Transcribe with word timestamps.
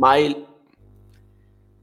Ma 0.00 0.16
il, 0.16 0.34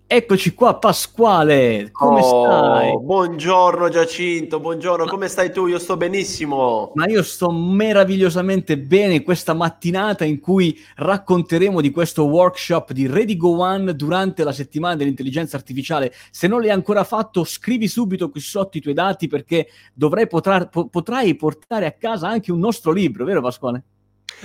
Eccoci 0.09 0.55
qua 0.55 0.79
Pasquale, 0.79 1.89
come 1.91 2.21
oh, 2.23 2.45
stai? 2.45 2.97
Buongiorno 2.99 3.89
Giacinto, 3.89 4.59
buongiorno, 4.59 5.05
come 5.05 5.27
stai 5.27 5.51
tu? 5.51 5.67
Io 5.67 5.77
sto 5.77 5.97
benissimo. 5.97 6.93
Ma 6.95 7.05
io 7.05 7.21
sto 7.21 7.51
meravigliosamente 7.51 8.79
bene 8.79 9.21
questa 9.21 9.53
mattinata 9.53 10.25
in 10.25 10.39
cui 10.39 10.79
racconteremo 10.95 11.79
di 11.79 11.91
questo 11.91 12.25
workshop 12.25 12.91
di 12.93 13.05
Ready 13.05 13.37
Go 13.37 13.59
One 13.59 13.95
durante 13.95 14.43
la 14.43 14.51
settimana 14.51 14.95
dell'intelligenza 14.95 15.55
artificiale. 15.55 16.11
Se 16.31 16.47
non 16.47 16.61
l'hai 16.61 16.71
ancora 16.71 17.03
fatto, 17.03 17.43
scrivi 17.43 17.87
subito 17.87 18.31
qui 18.31 18.39
sotto 18.39 18.77
i 18.77 18.81
tuoi 18.81 18.95
dati 18.95 19.27
perché 19.27 19.67
dovrai 19.93 20.25
potrà, 20.25 20.65
po- 20.65 20.87
potrai 20.87 21.35
portare 21.35 21.85
a 21.85 21.91
casa 21.91 22.27
anche 22.27 22.51
un 22.51 22.57
nostro 22.59 22.91
libro, 22.91 23.25
vero 23.25 23.41
Pasquale? 23.41 23.83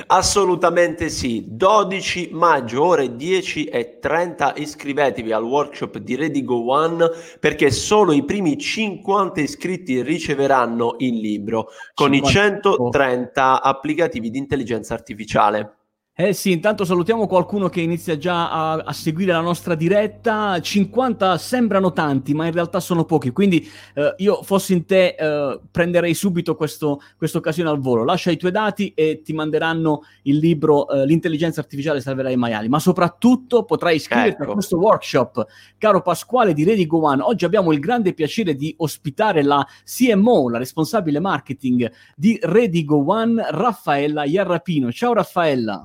Assolutamente 0.07 1.11
sì, 1.11 1.45
12 1.49 2.31
maggio 2.33 2.83
ore 2.83 3.15
10 3.15 3.67
e 3.67 3.99
30 3.99 4.55
iscrivetevi 4.57 5.33
al 5.33 5.45
workshop 5.45 5.99
di 5.99 6.17
Redigo 6.17 6.67
One 6.71 7.11
perché 7.39 7.71
solo 7.71 8.13
i 8.13 8.25
primi 8.25 8.57
50 8.57 9.41
iscritti 9.41 10.03
riceveranno 10.03 10.97
il 10.99 11.19
libro 11.19 11.69
con 11.93 12.13
50. 12.13 12.29
i 12.29 12.33
130 12.33 13.63
applicativi 13.63 14.31
di 14.31 14.39
intelligenza 14.39 14.95
artificiale. 14.95 15.82
Eh 16.25 16.35
sì, 16.35 16.53
intanto 16.53 16.85
salutiamo 16.85 17.27
qualcuno 17.27 17.69
che 17.69 17.81
inizia 17.81 18.17
già 18.17 18.49
a, 18.49 18.73
a, 18.75 18.93
seguire 18.93 19.33
la 19.33 19.41
nostra 19.41 19.75
diretta. 19.75 20.61
50 20.61 21.37
sembrano 21.37 21.93
tanti, 21.93 22.33
ma 22.33 22.47
in 22.47 22.53
realtà 22.53 22.79
sono 22.79 23.05
pochi. 23.05 23.33
Quindi 23.33 23.69
eh, 23.95 24.15
io 24.19 24.41
fossi 24.45 24.73
in 24.73 24.87
te, 24.87 25.17
eh, 25.19 25.61
prenderei 25.69 26.15
subito 26.15 26.55
questa 26.55 26.97
occasione 27.33 27.71
al 27.71 27.81
volo. 27.81 28.05
Lascia 28.05 28.31
i 28.31 28.37
tuoi 28.37 28.53
dati 28.53 28.95
e 28.95 29.23
ti 29.25 29.33
manderanno 29.33 30.03
il 30.23 30.37
libro 30.37 30.89
eh, 30.91 31.05
L'intelligenza 31.07 31.59
artificiale 31.59 32.01
salverà 32.01 32.31
i 32.31 32.37
maiali. 32.37 32.69
Ma 32.69 32.79
soprattutto 32.79 33.65
potrai 33.65 33.97
iscriverti 33.97 34.43
ecco. 34.43 34.51
a 34.51 34.55
questo 34.55 34.79
workshop. 34.79 35.45
Caro 35.77 36.03
Pasquale 36.03 36.53
di 36.53 36.63
Ready 36.63 36.87
Go 36.87 37.03
One, 37.03 37.21
oggi 37.21 37.45
abbiamo 37.45 37.73
il 37.73 37.81
grande 37.81 38.15
piacere 38.15 38.55
di 38.55 38.73
ospitare 38.79 39.43
la 39.43 39.67
CMO, 39.85 40.51
la 40.51 40.59
responsabile 40.59 41.19
marketing 41.19 41.91
di 42.15 42.39
Ready 42.41 42.85
Go 42.85 43.03
One, 43.09 43.45
Raffaella 43.51 44.23
Iarrapino. 44.23 44.93
Ciao 44.93 45.15
Raffaella. 45.15 45.85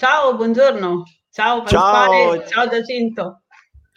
Ciao, 0.00 0.34
buongiorno. 0.34 1.02
Ciao 1.30 1.62
ciao, 1.66 2.42
ciao 2.46 2.68
Giacinto. 2.70 3.42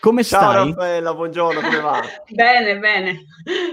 Come 0.01 0.21
stai? 0.23 0.41
Ciao 0.41 0.65
Raffaella, 0.65 1.13
buongiorno, 1.13 1.61
come 1.61 1.79
va? 1.79 2.01
bene, 2.27 2.77
bene. 2.77 3.23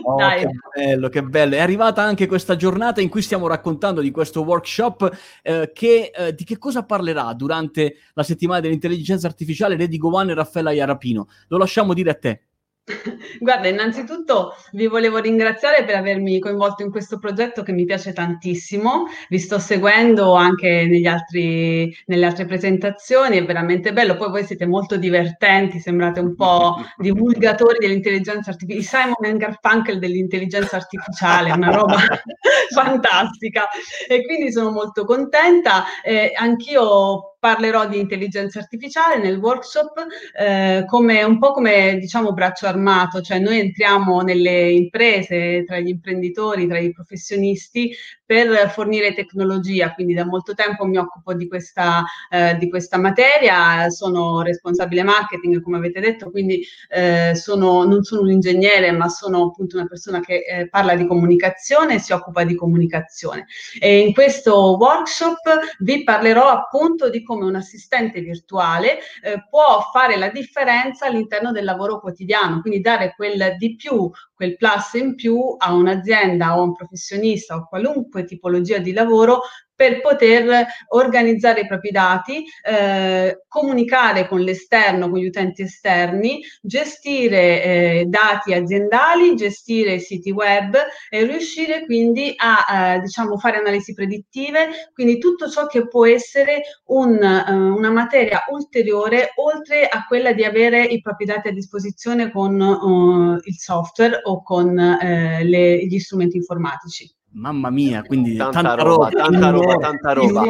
Oh, 0.05 0.15
Dai. 0.15 0.43
Che 0.43 0.51
bello, 0.77 1.09
che 1.09 1.25
bello. 1.25 1.57
È 1.57 1.59
arrivata 1.59 2.03
anche 2.03 2.29
questa 2.29 2.55
giornata 2.55 3.01
in 3.01 3.09
cui 3.09 3.21
stiamo 3.21 3.49
raccontando 3.49 4.01
di 4.01 4.13
questo 4.13 4.43
workshop 4.43 5.11
eh, 5.43 5.73
che 5.75 6.13
eh, 6.15 6.33
di 6.33 6.45
che 6.45 6.57
cosa 6.57 6.85
parlerà 6.85 7.33
durante 7.33 7.97
la 8.13 8.23
settimana 8.23 8.61
dell'intelligenza 8.61 9.27
artificiale 9.27 9.77
Lady 9.77 9.97
Gowan 9.97 10.31
e 10.31 10.35
Raffaella 10.35 10.71
Iarapino. 10.71 11.27
Lo 11.49 11.59
lasciamo 11.59 11.95
dire 11.95 12.11
a 12.11 12.15
te. 12.15 12.43
Guarda, 13.39 13.69
innanzitutto 13.69 14.55
vi 14.73 14.87
volevo 14.87 15.19
ringraziare 15.19 15.85
per 15.85 15.97
avermi 15.97 16.39
coinvolto 16.39 16.83
in 16.83 16.91
questo 16.91 17.19
progetto 17.19 17.63
che 17.63 17.73
mi 17.73 17.85
piace 17.85 18.13
tantissimo. 18.13 19.07
Vi 19.29 19.39
sto 19.39 19.59
seguendo 19.59 20.35
anche 20.35 20.89
altri, 21.07 21.95
nelle 22.07 22.27
altre 22.27 22.47
presentazioni, 22.47 23.39
è 23.39 23.45
veramente 23.45 23.93
bello. 23.93 24.17
Poi 24.17 24.31
voi 24.31 24.45
siete 24.45 24.67
molto 24.67 24.97
divertenti, 24.97 25.81
sembrate 25.81 26.21
un 26.21 26.35
po' 26.35 26.77
divulgatori 26.99 27.79
dell'intelligenza 27.79 28.51
artificiale, 28.51 29.15
Simon 29.17 29.37
Garfunkel 29.37 29.99
dell'intelligenza 29.99 30.77
artificiale, 30.77 31.53
una 31.53 31.71
roba 31.71 31.97
fantastica. 32.75 33.69
E 34.09 34.25
quindi 34.25 34.53
sono 34.53 34.71
molto 34.71 35.05
contenta. 35.05 35.85
Eh, 36.03 36.33
anch'io 36.35 37.30
parlerò 37.41 37.89
di 37.89 37.99
intelligenza 37.99 38.59
artificiale 38.61 39.19
nel 39.19 39.39
workshop 39.39 40.07
eh, 40.39 40.85
come 40.87 41.23
un 41.25 41.39
po' 41.39 41.53
come 41.53 41.97
diciamo 41.99 42.33
braccio 42.33 42.67
armato, 42.67 43.23
cioè 43.23 43.39
noi 43.39 43.59
entriamo 43.59 44.21
nelle 44.21 44.71
imprese, 44.71 45.65
tra 45.65 45.79
gli 45.81 45.89
imprenditori, 45.89 46.69
tra 46.69 46.79
i 46.79 46.93
professionisti 46.93 47.93
per 48.31 48.71
fornire 48.71 49.13
tecnologia, 49.13 49.93
quindi 49.93 50.15
da 50.15 50.25
molto 50.25 50.55
tempo 50.55 50.85
mi 50.85 50.99
occupo 50.99 51.35
di 51.35 51.49
questa, 51.49 52.05
eh, 52.31 52.57
di 52.59 52.71
questa 52.71 52.97
materia, 52.97 53.91
sono 53.91 54.43
responsabile 54.43 55.03
marketing 55.03 55.61
come 55.61 55.79
avete 55.79 55.99
detto, 55.99 56.31
quindi 56.31 56.65
eh, 56.91 57.33
sono, 57.35 57.83
non 57.83 58.05
sono 58.05 58.21
un 58.21 58.31
ingegnere 58.31 58.93
ma 58.93 59.09
sono 59.09 59.47
appunto 59.47 59.79
una 59.79 59.89
persona 59.89 60.21
che 60.21 60.45
eh, 60.49 60.69
parla 60.69 60.95
di 60.95 61.09
comunicazione 61.09 61.95
e 61.95 61.99
si 61.99 62.13
occupa 62.13 62.45
di 62.45 62.55
comunicazione. 62.55 63.47
E 63.81 63.99
in 63.99 64.13
questo 64.13 64.77
workshop 64.79 65.41
vi 65.81 66.05
parlerò 66.05 66.51
appunto 66.51 67.11
di 67.11 67.25
come 67.25 67.47
un 67.47 67.57
assistente 67.57 68.21
virtuale 68.21 69.01
eh, 69.25 69.45
può 69.51 69.89
fare 69.93 70.17
la 70.17 70.29
differenza 70.29 71.07
all'interno 71.07 71.51
del 71.51 71.65
lavoro 71.65 71.99
quotidiano, 71.99 72.61
quindi 72.61 72.81
dare 72.81 73.13
quel 73.17 73.57
di 73.59 73.75
più, 73.75 74.09
quel 74.41 74.57
plus 74.57 74.95
in 74.95 75.17
più 75.17 75.55
a 75.59 75.75
un'azienda 75.75 76.57
o 76.57 76.61
a 76.61 76.63
un 76.63 76.73
professionista 76.73 77.57
o 77.57 77.69
qualunque 77.69 78.25
tipologia 78.25 78.79
di 78.79 78.93
lavoro 78.93 79.43
per 79.81 80.03
poter 80.03 80.67
organizzare 80.89 81.63
i 81.63 81.67
propri 81.67 81.91
dati, 81.91 82.45
eh, 82.69 83.45
comunicare 83.49 84.29
con 84.29 84.43
l'esterno, 84.43 85.09
con 85.09 85.19
gli 85.19 85.25
utenti 85.25 85.63
esterni, 85.63 86.43
gestire 86.61 87.63
eh, 87.63 88.05
dati 88.07 88.53
aziendali, 88.53 89.35
gestire 89.37 89.99
siti 89.99 90.33
web 90.33 90.77
e 91.09 91.25
riuscire 91.25 91.87
quindi 91.87 92.35
a 92.37 92.97
eh, 92.97 93.01
diciamo, 93.01 93.39
fare 93.39 93.57
analisi 93.57 93.95
predittive, 93.95 94.91
quindi 94.93 95.17
tutto 95.17 95.49
ciò 95.49 95.67
che 95.67 95.89
può 95.89 96.05
essere 96.05 96.61
un, 96.89 97.13
uh, 97.15 97.75
una 97.75 97.91
materia 97.91 98.45
ulteriore 98.51 99.33
oltre 99.37 99.87
a 99.89 100.05
quella 100.07 100.35
di 100.35 100.45
avere 100.45 100.85
i 100.85 101.01
propri 101.01 101.25
dati 101.25 101.49
a 101.49 101.53
disposizione 101.53 102.31
con 102.31 102.61
uh, 102.61 103.41
il 103.43 103.57
software 103.57 104.21
o 104.25 104.43
con 104.43 104.69
uh, 104.77 105.43
le, 105.43 105.87
gli 105.87 105.99
strumenti 105.99 106.37
informatici. 106.37 107.11
Mamma 107.33 107.71
mia, 107.71 108.03
quindi 108.03 108.37
tanta, 108.37 108.63
tanta 108.63 108.83
roba, 108.83 109.09
roba, 109.09 109.11
tanta 109.11 109.51
roba, 109.51 109.77
tanta 109.77 110.13
roba. 110.13 110.43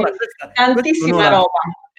Tantissima 0.55 1.17
un'ora, 1.17 1.29
roba. 1.29 1.49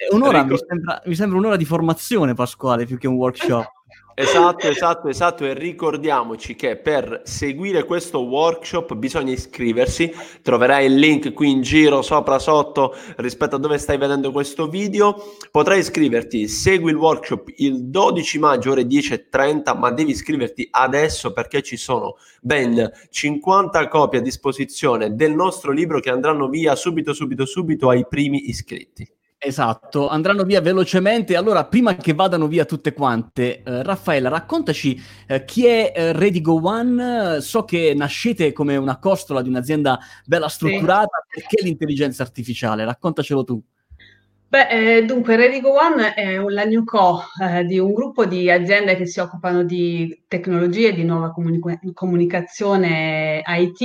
Un'ora, 0.09 0.43
mi, 0.43 0.57
sembra, 0.57 1.01
mi 1.05 1.15
sembra 1.15 1.37
un'ora 1.37 1.55
di 1.55 1.65
formazione, 1.65 2.33
Pasquale, 2.33 2.85
più 2.85 2.97
che 2.97 3.07
un 3.07 3.15
workshop. 3.15 3.69
Esatto, 4.21 4.67
esatto, 4.67 5.07
esatto. 5.07 5.45
E 5.45 5.53
ricordiamoci 5.53 6.55
che 6.55 6.75
per 6.77 7.21
seguire 7.25 7.83
questo 7.85 8.19
workshop 8.19 8.93
bisogna 8.93 9.31
iscriversi. 9.31 10.13
Troverai 10.41 10.85
il 10.85 10.95
link 10.95 11.33
qui 11.33 11.49
in 11.49 11.61
giro, 11.61 12.03
sopra, 12.03 12.37
sotto, 12.37 12.95
rispetto 13.17 13.55
a 13.55 13.59
dove 13.59 13.79
stai 13.79 13.97
vedendo 13.97 14.31
questo 14.31 14.67
video. 14.67 15.15
Potrai 15.49 15.79
iscriverti. 15.79 16.47
Segui 16.47 16.91
il 16.91 16.97
workshop 16.97 17.51
il 17.57 17.85
12 17.85 18.39
maggio, 18.39 18.71
ore 18.71 18.83
10.30, 18.83 19.77
ma 19.77 19.91
devi 19.91 20.11
iscriverti 20.11 20.67
adesso 20.69 21.33
perché 21.33 21.63
ci 21.63 21.77
sono 21.77 22.17
ben 22.41 22.91
50 23.09 23.87
copie 23.87 24.19
a 24.19 24.21
disposizione 24.21 25.15
del 25.15 25.33
nostro 25.33 25.71
libro 25.71 25.99
che 25.99 26.11
andranno 26.11 26.47
via 26.47 26.75
subito, 26.75 27.13
subito, 27.13 27.45
subito 27.45 27.89
ai 27.89 28.05
primi 28.07 28.49
iscritti. 28.49 29.09
Esatto, 29.43 30.07
andranno 30.07 30.43
via 30.43 30.61
velocemente. 30.61 31.35
Allora, 31.35 31.65
prima 31.65 31.95
che 31.95 32.13
vadano 32.13 32.45
via 32.45 32.63
tutte 32.63 32.93
quante, 32.93 33.63
eh, 33.63 33.81
Raffaella, 33.81 34.29
raccontaci 34.29 35.01
eh, 35.25 35.45
chi 35.45 35.65
è 35.65 35.91
eh, 35.95 36.13
Ready 36.13 36.41
Go 36.41 36.61
One. 36.61 37.41
So 37.41 37.65
che 37.65 37.95
nascete 37.95 38.53
come 38.53 38.75
una 38.75 38.99
costola 38.99 39.41
di 39.41 39.49
un'azienda 39.49 39.99
bella 40.27 40.47
strutturata. 40.47 41.25
Sì. 41.27 41.39
Perché 41.39 41.63
l'intelligenza 41.63 42.21
artificiale? 42.21 42.85
Raccontacelo 42.85 43.43
tu. 43.43 43.59
Beh, 44.51 44.67
eh, 44.97 45.05
dunque, 45.05 45.37
Redigo 45.37 45.71
One 45.79 46.13
è 46.13 46.37
la 46.37 46.65
new 46.65 46.83
co 46.83 47.21
eh, 47.41 47.63
di 47.63 47.79
un 47.79 47.93
gruppo 47.93 48.25
di 48.25 48.51
aziende 48.51 48.97
che 48.97 49.05
si 49.05 49.21
occupano 49.21 49.63
di 49.63 50.23
tecnologie 50.27 50.91
di 50.91 51.05
nuova 51.05 51.31
comunica- 51.31 51.79
comunicazione 51.93 53.41
IT, 53.45 53.79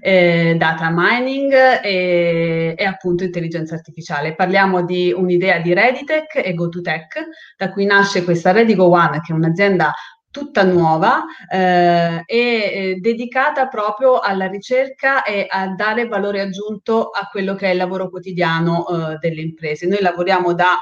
eh, 0.00 0.54
data 0.56 0.88
mining 0.92 1.52
e, 1.82 2.74
e, 2.78 2.84
appunto 2.84 3.24
intelligenza 3.24 3.74
artificiale. 3.74 4.36
Parliamo 4.36 4.84
di 4.84 5.12
un'idea 5.12 5.58
di 5.58 5.74
Reditech 5.74 6.36
e 6.44 6.54
GoToTech, 6.54 7.24
da 7.56 7.72
cui 7.72 7.84
nasce 7.84 8.22
questa 8.22 8.52
Redigo 8.52 8.88
One, 8.88 9.20
che 9.20 9.32
è 9.32 9.34
un'azienda 9.34 9.92
tutta 10.34 10.64
nuova 10.64 11.26
eh, 11.48 12.24
e 12.26 12.36
eh, 12.36 12.96
dedicata 13.00 13.68
proprio 13.68 14.18
alla 14.18 14.48
ricerca 14.48 15.22
e 15.22 15.46
a 15.48 15.68
dare 15.68 16.08
valore 16.08 16.40
aggiunto 16.40 17.10
a 17.10 17.28
quello 17.30 17.54
che 17.54 17.68
è 17.68 17.70
il 17.70 17.76
lavoro 17.76 18.10
quotidiano 18.10 18.84
eh, 18.84 19.18
delle 19.20 19.42
imprese. 19.42 19.86
Noi 19.86 20.00
lavoriamo 20.00 20.52
da 20.52 20.76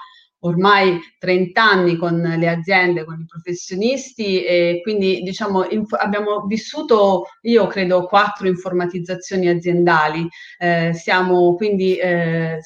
ormai 0.45 0.99
30 1.19 1.63
anni 1.63 1.97
con 1.97 2.19
le 2.19 2.49
aziende, 2.49 3.05
con 3.05 3.21
i 3.21 3.27
professionisti 3.27 4.43
e 4.43 4.81
quindi 4.83 5.21
diciamo 5.21 5.69
inf- 5.69 6.01
abbiamo 6.01 6.47
vissuto, 6.47 7.27
io 7.43 7.67
credo, 7.67 8.07
quattro 8.07 8.49
informatizzazioni 8.49 9.49
aziendali. 9.49 10.27
Eh, 10.59 10.93
siamo 10.95 11.55
quindi 11.57 11.97
eh, 11.97 12.59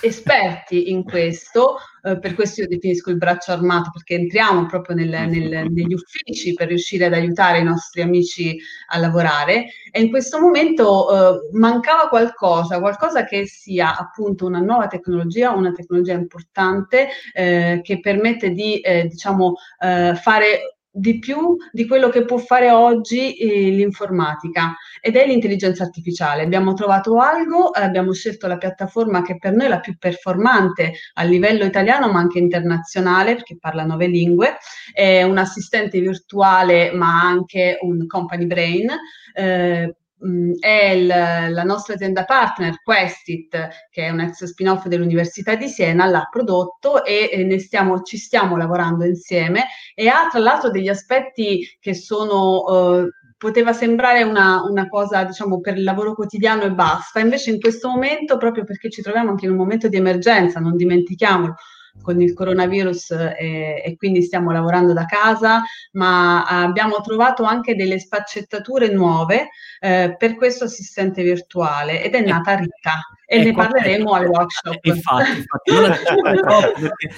esperti 0.00 0.90
in 0.90 1.04
questo, 1.04 1.76
eh, 2.02 2.18
per 2.18 2.34
questo 2.34 2.62
io 2.62 2.68
definisco 2.68 3.10
il 3.10 3.16
braccio 3.16 3.52
armato, 3.52 3.90
perché 3.92 4.14
entriamo 4.14 4.66
proprio 4.66 4.96
nel, 4.96 5.28
nel, 5.28 5.70
negli 5.70 5.92
uffici 5.92 6.54
per 6.54 6.68
riuscire 6.68 7.06
ad 7.06 7.12
aiutare 7.12 7.58
i 7.58 7.64
nostri 7.64 8.02
amici 8.02 8.58
a 8.88 8.98
lavorare. 8.98 9.66
E 9.90 10.00
in 10.00 10.10
questo 10.10 10.40
momento 10.40 11.08
eh, 11.10 11.48
mancava 11.52 12.08
qualcosa, 12.08 12.80
qualcosa 12.80 13.24
che 13.24 13.46
sia 13.46 13.96
appunto 13.96 14.46
una 14.46 14.60
nuova 14.60 14.86
tecnologia, 14.86 15.50
una 15.50 15.72
tecnologia 15.72 16.14
importante 16.14 17.08
eh, 17.32 17.80
che 17.82 18.00
permette 18.00 18.50
di 18.50 18.80
eh, 18.80 19.06
diciamo 19.06 19.54
eh, 19.80 20.14
fare 20.14 20.76
di 20.94 21.18
più 21.18 21.56
di 21.72 21.86
quello 21.86 22.10
che 22.10 22.26
può 22.26 22.36
fare 22.36 22.70
oggi 22.70 23.34
eh, 23.36 23.70
l'informatica 23.70 24.76
ed 25.00 25.16
è 25.16 25.26
l'intelligenza 25.26 25.84
artificiale. 25.84 26.42
Abbiamo 26.42 26.74
trovato 26.74 27.18
Algo, 27.18 27.72
eh, 27.72 27.82
abbiamo 27.82 28.12
scelto 28.12 28.46
la 28.46 28.58
piattaforma 28.58 29.22
che 29.22 29.38
per 29.38 29.54
noi 29.54 29.66
è 29.66 29.68
la 29.68 29.80
più 29.80 29.96
performante 29.96 30.92
a 31.14 31.22
livello 31.22 31.64
italiano 31.64 32.12
ma 32.12 32.18
anche 32.18 32.38
internazionale 32.38 33.34
perché 33.34 33.56
parla 33.58 33.84
nove 33.84 34.06
lingue, 34.06 34.58
è 34.92 35.22
un 35.22 35.38
assistente 35.38 35.98
virtuale 35.98 36.92
ma 36.92 37.22
anche 37.22 37.78
un 37.80 38.06
company 38.06 38.46
brain. 38.46 38.88
Eh, 39.34 39.96
mh, 40.22 40.52
è 40.60 40.90
il, 40.90 41.06
la 41.06 41.62
nostra 41.62 41.94
azienda 41.94 42.24
partner 42.24 42.80
Questit, 42.82 43.68
che 43.90 44.06
è 44.06 44.10
un 44.10 44.20
ex 44.20 44.44
spin-off 44.44 44.86
dell'Università 44.86 45.54
di 45.54 45.68
Siena, 45.68 46.06
l'ha 46.06 46.28
prodotto 46.30 47.04
e, 47.04 47.28
e 47.32 47.58
stiamo, 47.58 48.02
ci 48.02 48.16
stiamo 48.16 48.56
lavorando 48.56 49.04
insieme 49.04 49.66
e 49.94 50.08
ha 50.08 50.28
tra 50.30 50.40
l'altro 50.40 50.70
degli 50.70 50.88
aspetti 50.88 51.76
che 51.80 51.94
sono... 51.94 52.64
Eh, 52.66 53.10
poteva 53.42 53.72
sembrare 53.72 54.22
una, 54.22 54.62
una, 54.62 54.86
cosa, 54.86 55.24
diciamo, 55.24 55.58
per 55.58 55.76
il 55.76 55.82
lavoro 55.82 56.14
quotidiano 56.14 56.62
e 56.62 56.70
basta, 56.70 57.18
invece 57.18 57.50
in 57.50 57.58
questo 57.60 57.88
momento, 57.88 58.36
proprio 58.36 58.62
perché 58.62 58.88
ci 58.88 59.02
troviamo 59.02 59.30
anche 59.30 59.46
in 59.46 59.50
un 59.50 59.56
momento 59.56 59.88
di 59.88 59.96
emergenza, 59.96 60.60
non 60.60 60.76
dimentichiamolo, 60.76 61.56
con 62.00 62.20
il 62.20 62.32
coronavirus 62.32 63.10
eh, 63.10 63.82
e 63.84 63.96
quindi 63.96 64.22
stiamo 64.22 64.50
lavorando 64.50 64.92
da 64.92 65.04
casa, 65.04 65.62
ma 65.92 66.44
abbiamo 66.44 67.00
trovato 67.00 67.44
anche 67.44 67.74
delle 67.74 67.98
sfaccettature 67.98 68.88
nuove 68.88 69.50
eh, 69.80 70.14
per 70.18 70.36
questo 70.36 70.64
assistente 70.64 71.22
virtuale 71.22 72.02
ed 72.02 72.14
è 72.14 72.20
nata 72.20 72.54
Rita 72.54 73.00
e 73.26 73.36
ecco, 73.36 73.44
ne 73.44 73.54
parleremo 73.54 74.04
ecco, 74.04 74.14
al 74.14 74.26
workshop. 74.26 74.84
Infatti, 74.84 75.30
infatti 75.30 75.72
perché 76.80 77.14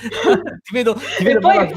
ti 0.62 0.72
vedo, 0.72 0.94
ti 0.94 1.24
vedo 1.24 1.40
poi, 1.40 1.72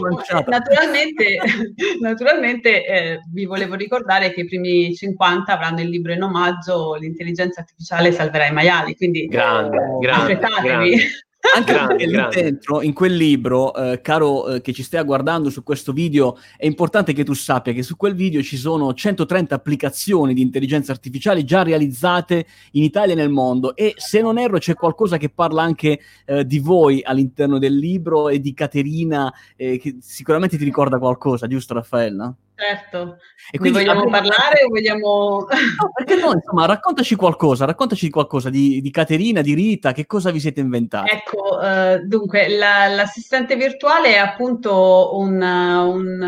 naturalmente, 0.45 1.38
naturalmente 2.01 2.85
eh, 2.85 3.19
vi 3.31 3.45
volevo 3.45 3.75
ricordare 3.75 4.31
che 4.31 4.41
i 4.41 4.45
primi 4.45 4.95
50 4.95 5.51
avranno 5.51 5.81
il 5.81 5.89
libro 5.89 6.13
in 6.13 6.21
omaggio 6.21 6.95
L'intelligenza 6.95 7.61
artificiale 7.61 8.11
salverà 8.11 8.45
i 8.45 8.53
maiali, 8.53 8.95
quindi 8.95 9.25
grande, 9.27 9.77
grande, 9.99 10.38
grande. 10.38 10.95
Anche 11.55 11.73
grande, 11.73 12.05
lì 12.05 12.27
dentro, 12.31 12.81
in 12.81 12.94
quel 12.94 13.15
libro, 13.15 13.73
eh, 13.73 14.01
caro 14.01 14.47
eh, 14.47 14.61
che 14.61 14.73
ci 14.73 14.83
stai 14.83 15.03
guardando 15.03 15.49
su 15.49 15.63
questo 15.63 15.91
video, 15.91 16.38
è 16.57 16.65
importante 16.65 17.13
che 17.13 17.23
tu 17.23 17.33
sappia 17.33 17.73
che 17.73 17.83
su 17.83 17.95
quel 17.95 18.15
video 18.15 18.41
ci 18.41 18.57
sono 18.57 18.94
130 18.94 19.55
applicazioni 19.55 20.33
di 20.33 20.41
intelligenza 20.41 20.91
artificiale 20.91 21.44
già 21.44 21.63
realizzate 21.63 22.45
in 22.71 22.83
Italia 22.83 23.13
e 23.13 23.17
nel 23.17 23.29
mondo 23.29 23.75
e 23.75 23.94
se 23.97 24.21
non 24.21 24.38
erro 24.38 24.57
c'è 24.57 24.73
qualcosa 24.73 25.17
che 25.17 25.29
parla 25.29 25.61
anche 25.61 25.99
eh, 26.25 26.45
di 26.45 26.59
voi 26.59 27.01
all'interno 27.03 27.59
del 27.59 27.75
libro 27.75 28.29
e 28.29 28.39
di 28.39 28.53
Caterina, 28.53 29.33
eh, 29.55 29.77
che 29.77 29.97
sicuramente 30.01 30.57
ti 30.57 30.63
ricorda 30.63 30.97
qualcosa, 30.97 31.47
giusto 31.47 31.73
Raffaella? 31.73 32.35
Certo. 32.59 33.19
E 33.51 33.59
quindi 33.59 33.77
vogliamo 33.77 34.01
abbiamo... 34.01 34.18
parlare 34.18 34.63
o 34.63 34.69
vogliamo... 34.69 35.45
No, 35.48 35.92
perché 35.94 36.15
no, 36.15 36.33
insomma, 36.33 36.65
raccontaci 36.65 37.15
qualcosa, 37.15 37.65
raccontaci 37.65 38.09
qualcosa 38.09 38.50
di, 38.50 38.81
di 38.81 38.89
Caterina, 38.89 39.42
di 39.42 39.54
Rita, 39.54 39.92
che 39.92 40.07
cosa 40.07 40.31
vi 40.31 40.39
siete 40.39 40.59
inventati? 40.59 41.12
Ecco, 41.12 41.59
uh, 41.59 42.04
dunque, 42.07 42.50
la, 42.50 42.88
l'assistente 42.88 43.56
virtuale 43.56 44.15
è 44.15 44.18
appunto 44.18 45.12
un, 45.18 45.39
un, 45.39 46.21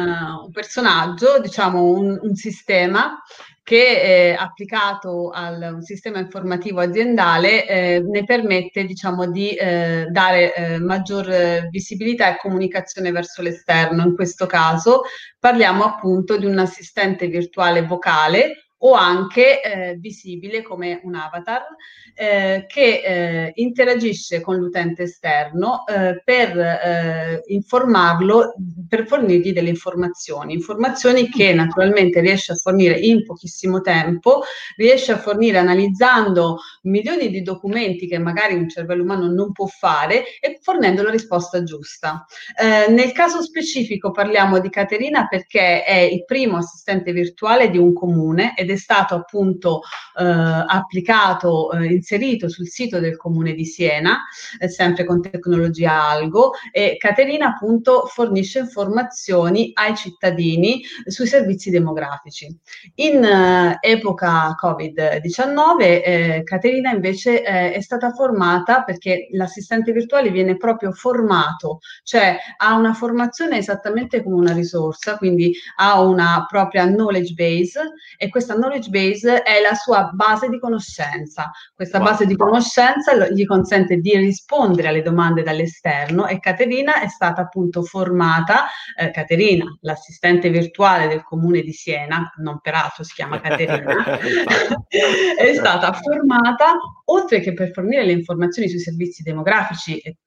un 0.46 0.52
personaggio, 0.52 1.40
diciamo 1.40 1.84
un, 1.84 2.20
un 2.22 2.36
sistema 2.36 3.20
che 3.69 4.31
eh, 4.31 4.33
applicato 4.33 5.30
al 5.30 5.74
un 5.75 5.83
sistema 5.83 6.18
informativo 6.18 6.80
aziendale 6.80 7.68
eh, 7.68 8.01
ne 8.04 8.24
permette 8.24 8.83
diciamo, 8.83 9.30
di 9.30 9.51
eh, 9.51 10.07
dare 10.10 10.56
eh, 10.56 10.80
maggior 10.80 11.68
visibilità 11.69 12.33
e 12.33 12.39
comunicazione 12.42 13.12
verso 13.12 13.44
l'esterno. 13.44 14.01
In 14.01 14.16
questo 14.16 14.48
caso 14.48 15.04
parliamo 15.38 15.83
appunto 15.83 16.36
di 16.36 16.48
un 16.48 16.57
assistente 16.57 17.27
virtuale 17.27 17.83
vocale 17.86 18.69
o 18.80 18.94
anche 18.94 19.62
eh, 19.62 19.96
visibile 19.96 20.62
come 20.62 21.02
un 21.04 21.16
avatar 21.16 21.66
eh, 22.14 22.66
che 22.68 23.02
eh, 23.04 23.52
interagisce 23.56 24.42
con 24.42 24.56
l'utente 24.58 25.04
esterno 25.04 25.86
eh, 25.86 26.22
per 26.24 26.58
eh, 26.58 27.44
informarlo, 27.48 28.54
per 28.88 29.08
fornirgli 29.08 29.52
delle 29.52 29.70
informazioni, 29.70 30.54
informazioni 30.54 31.30
che 31.30 31.54
naturalmente 31.54 32.22
riesce 32.22 32.54
a 32.54 32.56
fornire 32.56 32.98
in 32.98 33.26
pochissimo 33.26 33.81
tempo, 33.81 34.42
riesce 34.76 35.12
a 35.12 35.18
fornire 35.18 35.58
analizzando 35.58 36.58
milioni 36.84 37.30
di 37.30 37.42
documenti 37.42 38.08
che 38.08 38.18
magari 38.18 38.56
un 38.56 38.70
cervello 38.70 39.04
umano 39.04 39.28
non 39.31 39.52
può 39.52 39.66
fare 39.66 40.24
e 40.40 40.60
fornendo 40.62 41.04
la 41.04 41.12
risposta 41.12 41.64
giusta. 41.64 42.26
Eh, 42.56 42.92
nel 42.92 43.12
caso 43.12 43.42
specifico 43.42 44.12
parliamo 44.12 44.60
di 44.60 44.70
Caterina 44.70 45.28
perché 45.28 45.84
è 45.84 46.00
il 46.00 46.26
primo 46.26 46.58
assistente 46.58 47.12
virtuale 47.12 47.70
di 47.70 47.78
un 47.78 47.94
comune 47.94 48.54
ed 48.56 48.70
è 48.70 48.76
stato 48.78 49.16
appunto 49.16 49.81
eh, 50.18 50.24
applicato, 50.24 51.72
eh, 51.72 51.86
inserito 51.86 52.50
sul 52.50 52.68
sito 52.68 53.00
del 53.00 53.18
comune 53.18 53.54
di 53.54 53.66
Siena, 53.66 54.20
eh, 54.60 54.70
sempre 54.70 55.06
con 55.06 55.22
tecnologia 55.22 56.04
Algo, 56.10 56.52
e 56.72 56.96
Caterina 56.98 57.48
appunto 57.48 58.06
fornisce 58.06 58.60
informazioni 58.60 59.72
ai 59.74 59.96
cittadini 59.96 60.81
sui 61.06 61.28
servizi 61.28 61.70
demografici. 61.70 62.48
In 62.96 63.24
eh, 63.24 63.78
epoca 63.81 64.56
Covid-19 64.62 65.80
eh, 65.80 66.42
Caterina 66.69 66.92
invece 66.92 67.44
eh, 67.44 67.71
è 67.74 67.81
stata 67.81 68.12
formata 68.12 68.83
perché 68.83 69.27
l'assistente 69.31 69.92
virtuale 69.92 70.30
viene 70.30 70.56
proprio 70.56 70.92
formato, 70.92 71.80
cioè 72.04 72.38
ha 72.57 72.75
una 72.75 72.94
formazione 72.94 73.57
esattamente 73.57 74.21
come 74.21 74.36
una 74.36 74.54
risorsa, 74.54 75.18
quindi 75.18 75.51
ha 75.77 76.00
una 76.00 76.45
propria 76.48 76.86
knowledge 76.86 77.33
base 77.33 77.80
e 78.18 78.30
questa 78.30 78.54
knowledge 78.54 78.89
base 78.89 79.42
è 79.42 79.60
la 79.62 79.74
sua 79.74 80.12
base 80.13 80.48
di 80.50 80.60
conoscenza. 80.60 81.51
Questa 81.74 82.00
base 82.00 82.25
di 82.27 82.36
conoscenza 82.36 83.16
gli 83.30 83.45
consente 83.45 83.98
di 83.98 84.16
rispondere 84.16 84.89
alle 84.89 85.01
domande 85.01 85.42
dall'esterno 85.42 86.27
e 86.27 86.39
Caterina 86.39 87.01
è 87.01 87.07
stata 87.07 87.42
appunto 87.42 87.81
formata, 87.81 88.68
eh, 88.95 89.10
Caterina, 89.10 89.66
l'assistente 89.81 90.50
virtuale 90.50 91.07
del 91.07 91.24
comune 91.24 91.62
di 91.62 91.74
Siena, 91.74 92.31
non 92.38 92.60
peraltro 92.62 93.04
si 93.04 93.13
chiama 93.16 93.42
Caterina, 93.42 94.19
è 95.38 95.54
stata 95.54 95.94
formata 95.94 96.59
oltre 97.06 97.40
che 97.40 97.54
per 97.54 97.72
fornire 97.72 98.06
le 98.06 98.12
informazioni 98.12 98.70
sui 98.70 98.80
servizi 98.80 99.24
demografici 99.24 99.98
e 100.00 100.18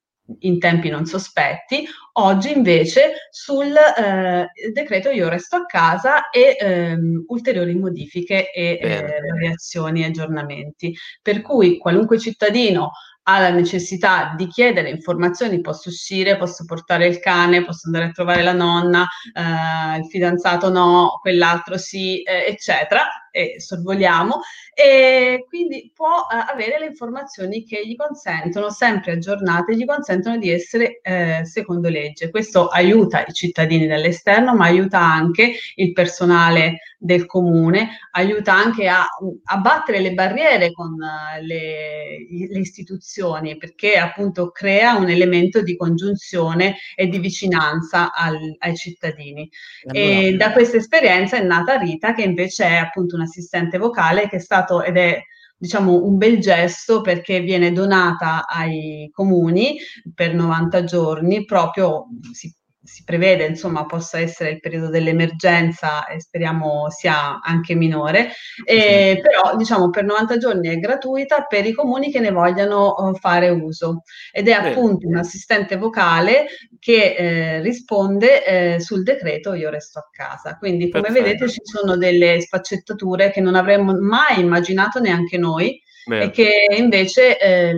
in 0.40 0.58
tempi 0.58 0.88
non 0.88 1.05
sospetti, 1.05 1.87
oggi 2.12 2.56
invece 2.56 3.29
sul 3.31 3.75
eh, 3.75 4.46
decreto 4.73 5.11
io 5.11 5.28
resto 5.28 5.56
a 5.56 5.66
casa 5.66 6.30
e 6.30 6.56
ehm, 6.59 7.25
ulteriori 7.26 7.75
modifiche 7.75 8.50
e 8.50 8.78
eh, 8.80 9.06
variazioni 9.33 10.02
e 10.02 10.06
aggiornamenti. 10.06 10.95
Per 11.21 11.42
cui 11.42 11.78
qualunque 11.78 12.18
cittadino 12.18 12.92
ha 13.25 13.38
la 13.38 13.50
necessità 13.50 14.35
di 14.37 14.49
chiedere 14.49 14.90
informazioni, 14.90 15.61
posso 15.61 15.88
uscire, 15.90 16.37
posso 16.37 16.64
portare 16.64 17.06
il 17.06 17.21
cane, 17.21 17.64
posso 17.64 17.87
andare 17.87 18.06
a 18.06 18.11
trovare 18.11 18.42
la 18.42 18.52
nonna, 18.52 19.06
eh, 19.33 19.99
il 19.99 20.06
fidanzato 20.06 20.71
no, 20.71 21.18
quell'altro 21.21 21.76
sì, 21.78 22.23
eh, 22.23 22.47
eccetera, 22.49 23.06
e 23.32 23.60
sorvoliamo, 23.60 24.40
e 24.74 25.44
quindi 25.48 25.90
può 25.92 26.26
eh, 26.30 26.52
avere 26.52 26.78
le 26.78 26.86
informazioni 26.86 27.64
che 27.64 27.84
gli 27.84 27.96
consentono, 27.96 28.70
sempre 28.70 29.12
aggiornate, 29.12 29.74
gli 29.74 29.84
consentono 29.84 30.36
di 30.36 30.50
essere 30.50 31.00
eh, 31.02 31.40
secondo 31.44 31.88
legge. 31.88 32.30
Questo 32.30 32.68
aiuta 32.68 33.24
i 33.24 33.32
cittadini 33.32 33.86
dall'esterno, 33.86 34.54
ma 34.54 34.66
aiuta 34.66 35.00
anche 35.00 35.54
il 35.74 35.92
personale 35.92 36.78
del 37.02 37.26
comune, 37.26 37.98
aiuta 38.12 38.54
anche 38.54 38.86
a 38.86 39.04
abbattere 39.44 39.98
le 39.98 40.14
barriere 40.14 40.70
con 40.70 40.92
uh, 40.92 41.44
le, 41.44 42.26
le, 42.28 42.58
istituzioni, 42.60 43.56
perché 43.56 43.96
appunto 43.96 44.50
crea 44.50 44.94
un 44.94 45.08
elemento 45.08 45.62
di 45.62 45.76
congiunzione 45.76 46.76
e 46.94 47.08
di 47.08 47.18
vicinanza 47.18 48.12
al, 48.12 48.38
ai 48.58 48.76
cittadini. 48.76 49.50
E 49.90 50.36
da 50.38 50.52
questa 50.52 50.76
esperienza 50.76 51.36
è 51.36 51.42
nata 51.42 51.76
Rita, 51.76 52.14
che 52.14 52.22
invece 52.22 52.66
è 52.66 52.76
appunto 52.76 53.16
un 53.16 53.22
assistente 53.23 53.79
vocale 53.79 54.29
che 54.29 54.37
è 54.37 54.41
stato 54.41 54.83
ed 54.83 54.97
è 54.97 55.23
diciamo 55.57 56.05
un 56.05 56.17
bel 56.17 56.41
gesto 56.41 57.02
perché 57.02 57.41
viene 57.41 57.73
donata 57.73 58.47
ai 58.47 59.09
comuni 59.12 59.79
per 60.12 60.35
90 60.35 60.85
giorni 60.85 61.45
proprio 61.45 62.07
si 62.33 62.52
si 62.84 63.04
prevede 63.04 63.46
insomma 63.46 63.86
possa 63.86 64.18
essere 64.18 64.50
il 64.50 64.60
periodo 64.60 64.88
dell'emergenza 64.88 66.06
e 66.06 66.20
speriamo 66.20 66.90
sia 66.90 67.40
anche 67.40 67.74
minore, 67.74 68.32
e, 68.64 69.20
però 69.22 69.56
diciamo 69.56 69.90
per 69.90 70.04
90 70.04 70.36
giorni 70.38 70.68
è 70.68 70.78
gratuita 70.78 71.44
per 71.44 71.64
i 71.64 71.72
comuni 71.72 72.10
che 72.10 72.20
ne 72.20 72.32
vogliano 72.32 72.94
uh, 72.96 73.14
fare 73.14 73.50
uso 73.50 74.02
ed 74.32 74.48
è 74.48 74.52
appunto 74.52 75.06
un 75.06 75.16
assistente 75.16 75.76
vocale 75.76 76.46
che 76.78 77.14
eh, 77.16 77.60
risponde 77.60 78.44
eh, 78.44 78.80
sul 78.80 79.02
decreto 79.04 79.54
io 79.54 79.70
resto 79.70 80.00
a 80.00 80.08
casa. 80.10 80.56
Quindi 80.58 80.90
come 80.90 81.04
Perfetto. 81.04 81.24
vedete 81.24 81.48
ci 81.48 81.60
sono 81.62 81.96
delle 81.96 82.40
sfaccettature 82.40 83.30
che 83.30 83.40
non 83.40 83.54
avremmo 83.54 83.94
mai 83.94 84.40
immaginato 84.40 85.00
neanche 85.00 85.38
noi. 85.38 85.80
Beh. 86.04 86.22
E 86.22 86.30
che 86.30 86.66
invece 86.76 87.38
eh, 87.38 87.72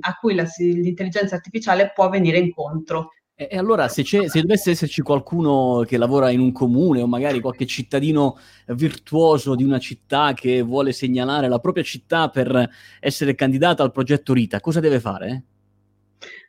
a 0.00 0.14
cui 0.20 0.34
la, 0.34 0.46
l'intelligenza 0.58 1.36
artificiale 1.36 1.92
può 1.94 2.10
venire 2.10 2.36
incontro. 2.36 3.12
E, 3.48 3.56
allora, 3.56 3.88
se, 3.88 4.04
se, 4.04 4.40
dovesse 4.42 4.72
esserci 4.72 5.00
qualcuno 5.00 5.82
che 5.86 5.96
lavora 5.96 6.28
in 6.28 6.40
un 6.40 6.52
comune 6.52 7.00
o 7.00 7.06
magari 7.06 7.40
qualche 7.40 7.64
cittadino 7.64 8.36
virtuoso 8.66 9.54
di 9.54 9.64
una 9.64 9.78
città 9.78 10.34
che 10.34 10.60
vuole 10.60 10.92
segnalare 10.92 11.48
la 11.48 11.58
propria 11.58 11.82
città 11.82 12.28
per 12.28 12.68
essere 13.00 13.34
candidata 13.34 13.82
al 13.82 13.92
progetto 13.92 14.34
Rita, 14.34 14.60
cosa 14.60 14.80
deve 14.80 15.00
fare? 15.00 15.44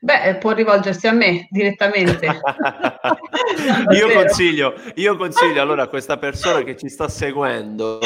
Beh, 0.03 0.23
eh, 0.23 0.35
può 0.37 0.53
rivolgersi 0.53 1.05
a 1.05 1.11
me 1.11 1.47
direttamente. 1.51 2.25
io, 3.93 4.11
consiglio, 4.11 4.73
io 4.95 5.15
consiglio 5.15 5.61
allora 5.61 5.83
a 5.83 5.87
questa 5.87 6.17
persona 6.17 6.63
che 6.63 6.75
ci 6.75 6.89
sta 6.89 7.07
seguendo 7.07 7.99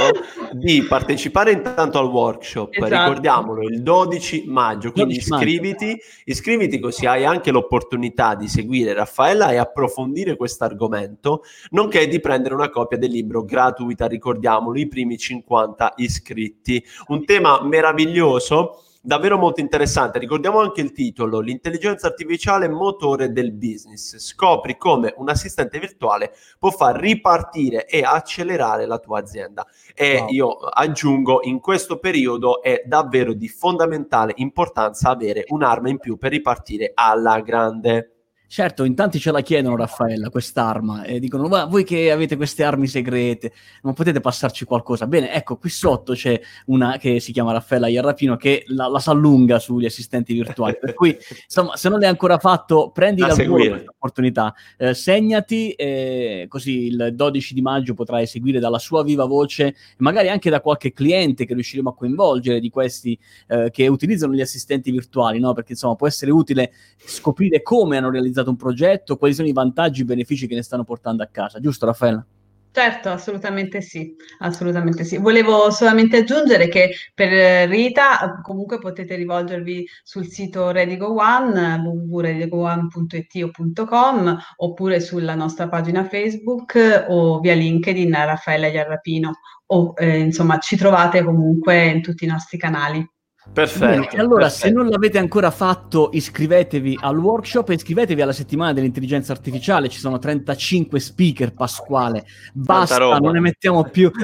di 0.51 0.83
partecipare 0.83 1.53
intanto 1.53 1.97
al 1.97 2.07
workshop, 2.07 2.73
esatto. 2.73 2.89
ricordiamolo, 2.89 3.61
il 3.61 3.81
12 3.81 4.43
maggio, 4.47 4.91
quindi 4.91 5.13
12 5.19 5.33
iscriviti, 5.33 5.85
maggio. 5.85 6.03
iscriviti 6.25 6.79
così 6.79 7.05
hai 7.05 7.23
anche 7.23 7.51
l'opportunità 7.51 8.35
di 8.35 8.49
seguire 8.49 8.91
Raffaella 8.91 9.51
e 9.51 9.55
approfondire 9.55 10.35
questo 10.35 10.65
argomento, 10.65 11.43
nonché 11.69 12.09
di 12.09 12.19
prendere 12.19 12.55
una 12.55 12.69
copia 12.69 12.97
del 12.97 13.11
libro 13.11 13.45
gratuita, 13.45 14.05
ricordiamolo, 14.05 14.77
i 14.77 14.89
primi 14.89 15.17
50 15.17 15.93
iscritti. 15.95 16.85
Un 17.07 17.23
tema 17.23 17.63
meraviglioso 17.63 18.81
davvero 19.05 19.37
molto 19.37 19.61
interessante. 19.61 20.19
Ricordiamo 20.19 20.59
anche 20.59 20.81
il 20.81 20.91
titolo, 20.91 21.39
l'intelligenza 21.39 22.07
artificiale 22.07 22.67
motore 22.67 23.31
del 23.31 23.53
business. 23.53 24.17
Scopri 24.17 24.77
come 24.77 25.13
un 25.17 25.29
assistente 25.29 25.79
virtuale 25.79 26.33
può 26.57 26.71
far 26.71 26.99
ripartire 26.99 27.85
e 27.85 28.01
accelerare 28.01 28.85
la 28.85 28.97
tua 28.97 29.19
azienda. 29.19 29.65
E 29.93 30.17
wow. 30.19 30.29
io 30.29 30.49
aggiungo, 30.57 31.39
in 31.43 31.59
questo 31.59 31.99
periodo 31.99 32.61
è 32.61 32.81
davvero 32.85 33.33
di 33.33 33.47
fondamentale 33.47 34.33
importanza 34.37 35.11
avere 35.11 35.45
un'arma 35.47 35.89
in 35.89 35.99
più 35.99 36.17
per 36.17 36.31
ripartire 36.31 36.91
alla 36.93 37.39
grande. 37.41 38.14
Certo, 38.55 38.85
in 38.85 38.95
tanti 38.95 39.19
ce 39.19 39.31
la 39.31 39.41
chiedono, 39.41 39.75
Raffaella, 39.75 40.29
quest'arma, 40.29 41.03
e 41.03 41.19
dicono, 41.19 41.49
ma 41.49 41.65
voi 41.65 41.83
che 41.83 42.09
avete 42.09 42.37
queste 42.37 42.63
armi 42.63 42.87
segrete, 42.87 43.51
non 43.81 43.93
potete 43.93 44.21
passarci 44.21 44.63
qualcosa? 44.63 45.07
Bene, 45.07 45.33
ecco, 45.33 45.57
qui 45.57 45.69
sotto 45.69 46.13
c'è 46.13 46.39
una 46.67 46.95
che 46.95 47.19
si 47.19 47.33
chiama 47.33 47.51
Raffaella 47.51 47.89
Iarrapino 47.89 48.37
che 48.37 48.63
la, 48.67 48.87
la 48.87 48.99
s'allunga 48.99 49.59
sugli 49.59 49.83
assistenti 49.83 50.33
virtuali, 50.33 50.77
per 50.79 50.93
cui, 50.93 51.17
insomma, 51.43 51.75
se 51.75 51.89
non 51.89 51.99
l'hai 51.99 52.07
ancora 52.07 52.37
fatto, 52.37 52.91
prendi 52.93 53.19
la 53.19 53.33
opportunità, 53.33 54.53
eh, 54.77 54.93
segnati, 54.93 55.71
eh, 55.71 56.45
così 56.47 56.85
il 56.85 57.09
12 57.13 57.53
di 57.53 57.61
maggio 57.61 57.93
potrai 57.93 58.25
seguire 58.25 58.59
dalla 58.59 58.79
sua 58.79 59.03
viva 59.03 59.25
voce, 59.25 59.75
magari 59.97 60.29
anche 60.29 60.49
da 60.49 60.61
qualche 60.61 60.93
cliente 60.93 61.45
che 61.45 61.55
riusciremo 61.55 61.89
a 61.89 61.93
coinvolgere 61.93 62.61
di 62.61 62.69
questi 62.69 63.19
eh, 63.47 63.69
che 63.69 63.89
utilizzano 63.89 64.33
gli 64.33 64.39
assistenti 64.39 64.91
virtuali, 64.91 65.39
no? 65.39 65.51
Perché, 65.51 65.73
insomma, 65.73 65.95
può 65.95 66.07
essere 66.07 66.31
utile 66.31 66.71
scoprire 67.03 67.61
come 67.61 67.97
hanno 67.97 68.09
realizzato 68.09 68.43
realizzato 68.45 68.49
un 68.49 68.55
progetto, 68.55 69.17
quali 69.17 69.33
sono 69.33 69.47
i 69.47 69.53
vantaggi 69.53 70.01
e 70.01 70.03
i 70.03 70.07
benefici 70.07 70.47
che 70.47 70.55
ne 70.55 70.61
stanno 70.61 70.83
portando 70.83 71.23
a 71.23 71.29
casa, 71.31 71.59
giusto 71.59 71.85
Raffaella? 71.85 72.25
Certo, 72.71 73.07
assolutamente 73.07 73.79
sì, 73.79 74.13
assolutamente 74.39 75.05
sì. 75.05 75.15
Volevo 75.15 75.71
solamente 75.71 76.17
aggiungere 76.17 76.67
che 76.67 76.93
per 77.13 77.69
Rita 77.69 78.41
comunque 78.41 78.79
potete 78.79 79.15
rivolgervi 79.15 79.87
sul 80.03 80.27
sito 80.27 80.71
Redigo 80.71 81.15
One, 81.15 81.77
www.redigoone.it 81.77 83.43
o 83.43 83.85
.com, 83.85 84.37
oppure 84.57 84.99
sulla 84.99 85.35
nostra 85.35 85.69
pagina 85.69 86.03
Facebook 86.03 87.05
o 87.07 87.39
via 87.39 87.53
LinkedIn 87.53 88.11
Raffaella 88.11 88.67
Iarrapino 88.67 89.31
o 89.67 89.93
eh, 89.95 90.19
insomma 90.19 90.59
ci 90.59 90.75
trovate 90.75 91.23
comunque 91.23 91.85
in 91.85 92.01
tutti 92.01 92.25
i 92.25 92.27
nostri 92.27 92.57
canali. 92.57 93.09
Perfetto. 93.53 94.17
allora, 94.17 94.43
perfetto. 94.43 94.67
se 94.67 94.71
non 94.71 94.89
l'avete 94.89 95.17
ancora 95.17 95.51
fatto, 95.51 96.09
iscrivetevi 96.11 96.97
al 97.01 97.17
workshop 97.17 97.69
e 97.69 97.75
iscrivetevi 97.75 98.21
alla 98.21 98.33
settimana 98.33 98.73
dell'intelligenza 98.73 99.31
artificiale. 99.31 99.87
Ci 99.87 99.99
sono 99.99 100.17
35 100.17 100.99
speaker, 100.99 101.53
Pasquale. 101.53 102.25
Basta, 102.53 103.17
non 103.19 103.31
ne 103.31 103.39
mettiamo 103.39 103.83
più. 103.83 104.11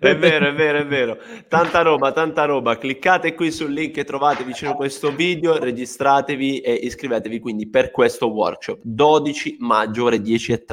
è 0.00 0.16
vero, 0.16 0.48
è 0.48 0.54
vero, 0.54 0.78
è 0.78 0.86
vero. 0.86 1.18
Tanta 1.46 1.82
roba, 1.82 2.12
tanta 2.12 2.46
roba. 2.46 2.78
Cliccate 2.78 3.34
qui 3.34 3.52
sul 3.52 3.72
link 3.72 3.92
che 3.92 4.04
trovate 4.04 4.42
vicino 4.42 4.72
a 4.72 4.74
questo 4.74 5.14
video, 5.14 5.58
registratevi 5.58 6.60
e 6.60 6.72
iscrivetevi 6.72 7.38
quindi 7.38 7.68
per 7.68 7.90
questo 7.90 8.32
workshop. 8.32 8.80
12 8.82 9.58
maggio 9.60 10.04
ore 10.04 10.16
10.30. 10.16 10.64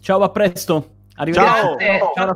Ciao, 0.00 0.22
a 0.22 0.30
presto. 0.30 0.94
Arrivederci. 1.16 1.60
Ciao, 1.60 1.76
ciao, 1.78 2.12
ciao, 2.14 2.34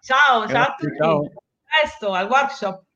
ciao, 0.00 0.46
ciao 0.46 0.62
a 0.62 0.74
tutti. 0.78 0.96
Ciao 0.96 1.30
presto 1.68 2.14
al 2.14 2.28
workshop 2.30 2.87